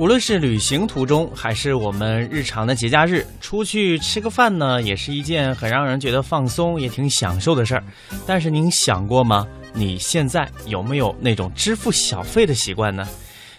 [0.00, 7.84] 无论是旅行途中，还是我们日常的节假日，出去吃个饭呢，也是一件很让人觉得放松，也挺享受的事儿。
[8.26, 9.46] 但是您想过吗？
[9.72, 13.06] 你现在有没有那种支付小费的习惯呢？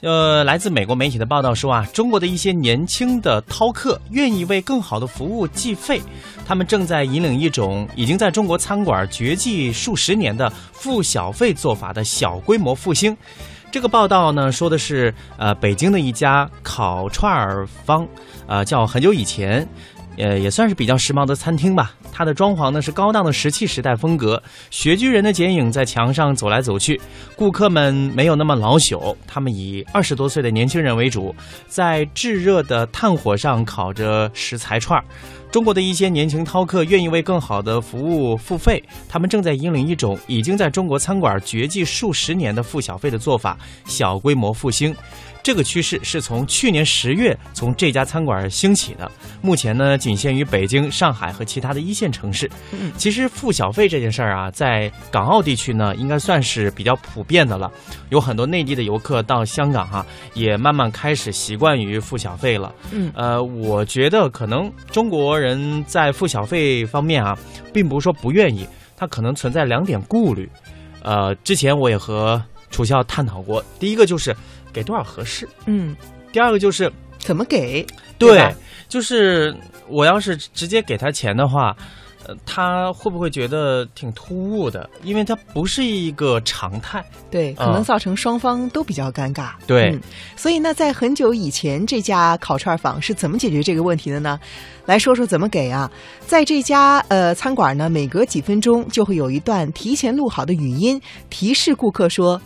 [0.00, 6.02] 呃，来自美国媒体的报道说啊，中国的一些年轻的饕客愿意为更好的服务计费，
[6.44, 13.16] 他们正在引领一种已经在中国餐馆绝迹数十年的付小费做法的小规模复兴。
[13.76, 18.08] 这个报道呢，说的是呃，北京的一家烤串儿坊，
[18.46, 19.68] 呃，叫很久以前，
[20.16, 21.92] 呃，也算是比较时髦的餐厅吧。
[22.10, 26.98] 它的装潢呢是高档的石器时代风格，穴居人的剪影在墙上走来走去。
[27.36, 31.34] 顾客们没有那么老朽，他们以二十多岁的年轻人为主，
[31.66, 35.04] 在炙热的炭火上烤着食材串儿。
[35.50, 44.94] 中国的一些年轻饕客愿意为更好的服务付费，他们正在引领一种已经在中国餐馆绝迹数十年的付小费的做法——小规模复兴。
[45.42, 49.08] 这个趋势是从去年十月从这家餐馆兴起的，
[49.40, 52.50] 目前呢仅限于北京、上海和其他的一线城市。
[52.96, 57.70] 其实付小费这件事儿啊，在港澳地区呢应该算是比较普遍的了，
[58.08, 62.74] 有很多内地的游客到香港哈、也慢慢开始习惯于付小费了。
[62.90, 65.45] 嗯呃，我觉得可能中国人
[65.86, 67.36] 在付小费方面啊，
[67.72, 68.66] 并不是说不愿意，
[68.96, 70.48] 他可能存在两点顾虑。
[71.02, 74.34] 呃，之前我也和楚笑探讨过，第一个就是
[74.72, 75.94] 给多少合适，嗯，
[76.32, 77.86] 第二个就是怎么给？
[78.18, 78.54] 对对，
[78.88, 79.54] 就是
[79.88, 81.76] 我要是直接给他钱的话，
[82.26, 84.88] 呃，他会不会觉得挺突兀的？
[85.02, 87.04] 因为他不是一个常态。
[87.30, 89.50] 对，可啊能造成双方都比较尴尬。
[89.66, 90.00] 对嗯，
[90.36, 94.38] 所以呢，在很久以前，这家烤串坊是怎么解决这个问题的呢？
[94.86, 95.90] 来说说怎么给啊？
[96.26, 102.40] 在这家呃餐馆呢，每隔几分钟就会有一段提前录好的语音提示顾客说。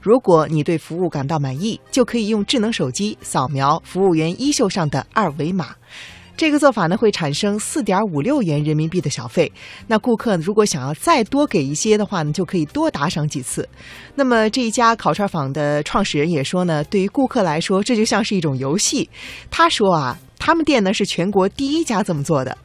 [0.00, 5.74] 如果你对服务感到满意，就可以用智能手机扫描服务员衣袖上的二维码。
[6.36, 9.50] 这个做法呢，会产生四点五六元人民币的小费。
[9.86, 13.68] 那顾客如果想要再多给一些的话呢，就可以多打赏几次。
[14.14, 19.08] 那么这一家烤串坊的创始人也说呢，对于顾客来说，这就像是一种游戏。
[19.50, 22.56] 他说啊，他们店呢是全国第一家这么做的。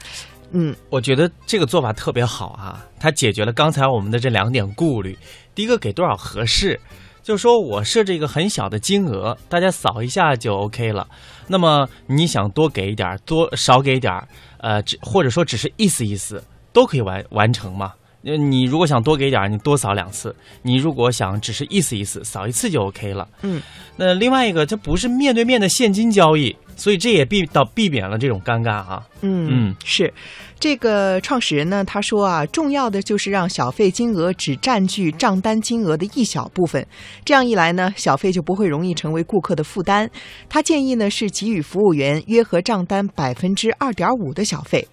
[0.52, 5.18] 嗯，我觉得这个做法特别好啊，它解决了刚才我们的这两点顾虑。
[5.56, 6.78] 第一个给多少合适，
[7.24, 11.08] 就是说我设置一个很小的金额，大家扫一下就 OK 了。
[11.48, 14.28] 那么你想多给一点儿，多少给一点儿，
[14.60, 16.44] 呃，只或者说只是意思意思，
[16.74, 17.94] 都可以完完成嘛。
[18.24, 20.30] 呃你如果想多给点儿，你多扫两次；
[20.62, 23.28] 你如果想只是意思意思，扫一次就 OK 了。
[23.42, 23.60] 嗯，
[23.96, 30.12] 那另外一个，这不是面对面的现金交易，所以这也避到避免了这种尴尬啊、嗯嗯是
[30.60, 36.84] 这个创始人呢，他说啊，重要的就是让小费金额只占据账单金额的一小部分，
[37.24, 40.10] 这样一来呢，小费就不会容易成为顾客的负担。
[40.50, 44.88] 他建议呢是给予服务员约合账单百分之二点五的小费。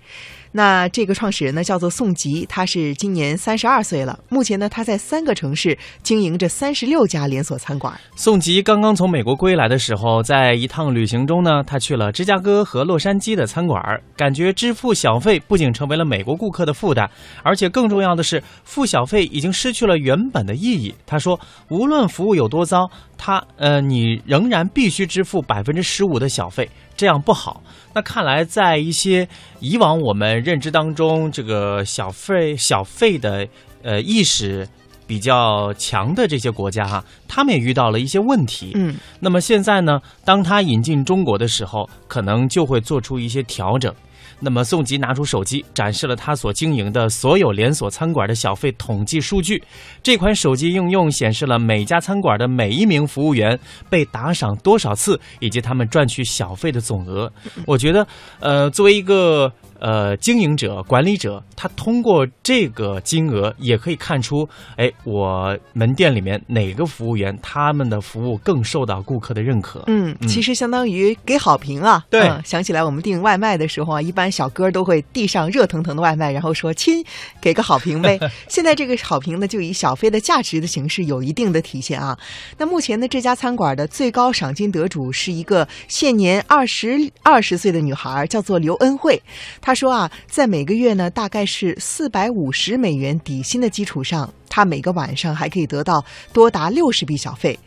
[0.52, 4.18] 那这个创始人呢叫做宋吉，他是今年三十二岁了。
[4.30, 7.92] 目前呢，他在三个城市经营着三十六家连锁餐馆。
[8.16, 13.80] 宋吉刚刚从美国归来的时候，在一趟旅行中呢，他去了芝加哥和洛杉矶的餐馆，
[14.16, 17.08] 感觉支付小费不仅成为了美国顾客的负担，
[17.42, 20.94] 而且更重要的是，付小费已经失去了原本的意义。
[21.06, 27.62] 他说，无论服务有多糟，他呃，你仍然必须支付百分之十五的小费，这样不好。
[27.94, 29.28] 那看来，在一些
[29.60, 33.46] 以往我们认知当中，这个小费小费的
[33.82, 34.68] 呃意识
[35.08, 38.72] 比较强的这些国家哈，他们也遇到了一些问题。
[38.74, 43.92] 嗯，那么现在呢，当他引进中国的时候，可能就会做出一些调整。
[44.40, 49.60] 那么宋吉拿出手机，展示了他所经营的所有连锁餐馆的小费统计数据。
[50.00, 53.58] 这款手机应用显示了每家餐馆的每一名服务员
[53.90, 57.28] 被打赏多少次，以及他们赚取小费的总额。
[57.66, 58.06] 我觉得，
[58.38, 69.84] 呃，作为一个呃经营者、管理者，他通过这个金额也可以看出，哎，我门店里面哪个服务员他们的服务更受到顾客的认可。
[69.86, 72.04] 嗯，其实相当于给好评啊。
[72.10, 77.04] 对嗯想起来我们订外卖的时候啊，一般小哥都会递上热腾腾的外卖，然后说：“亲，
[77.40, 78.18] 给个好评呗。
[78.48, 82.18] ”现在这个好评呢，就以小费的价值的形式有一定的体现啊。
[82.56, 89.20] 那目前呢，这家餐馆的最高赏金得主是一个现年二十二十岁的女孩，叫做刘恩惠。
[89.60, 97.58] 她他说啊，在每个月呢，大概是四百五十美元底薪的基础上，他每个晚上还可以得到多达六十笔小费。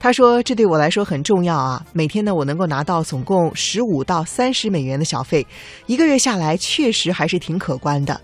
[0.00, 1.84] 他说：“这对我来说很重要啊！
[1.92, 5.46] 每天呢，我能够拿到总共十五到三十美元的小费，
[5.84, 8.18] 一个月下来确实还是挺可观的。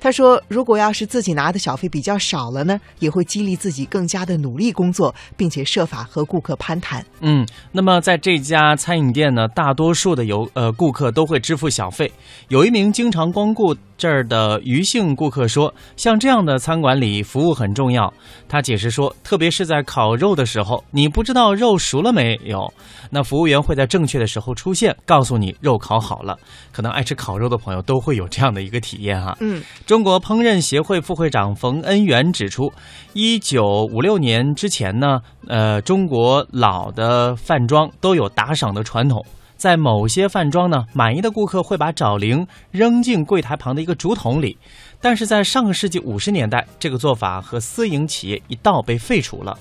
[0.00, 7.04] 他说，如果要是自己拿的小费比较少了呢，也会激励自己更加的努力工作，并且设法和顾客攀谈。
[7.20, 12.10] 嗯，那么在这家餐饮店呢，大多数的游呃顾客都会支付小费。
[12.48, 18.12] 有一名经常光顾这儿的余姓顾客说，像这样的餐馆里服务很重要。
[18.48, 22.72] 他解释说，特别是在烤肉的时候，你不知道肉熟了没有，
[23.10, 26.38] 那服务员会在正确的时候出现，告诉你肉烤好了。
[26.72, 29.36] 可能爱吃烤肉的朋友都会有这样的一个体验哈。
[29.40, 32.72] 嗯，中国烹饪协会副会长冯恩元指出，
[33.12, 39.26] 一九五六年之前呢，呃，中国老的饭庄都有打赏的传统。
[39.56, 44.56] 在某些饭庄呢，满意的顾客会把找零扔进柜台旁的一个竹筒里，
[45.00, 49.58] 但是在上个世纪五十年代，这个做法和私营企业一道被废除了。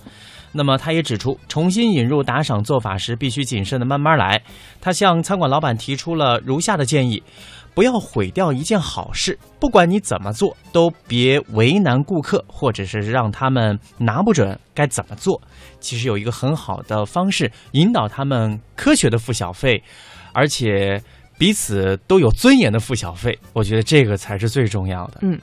[0.51, 4.41] 那么，他也指出，重新引入打赏做法时，必须谨慎的慢慢来。
[4.81, 7.21] 他向餐馆老板提出了如下的建议：
[7.75, 15.39] 不要毁掉一件好事，不管你怎么做，都别为难顾客，或者是让他们拿不准该怎么做。
[15.79, 19.81] 其实有一个很好的方式，引导他们科学的付小费，
[20.33, 21.01] 而且
[21.37, 23.37] 彼此都有尊严的付小费。
[23.53, 25.19] 我觉得这个才是最重要的。
[25.21, 25.39] 嗯，